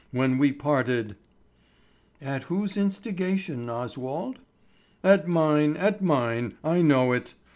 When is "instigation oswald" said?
2.75-4.39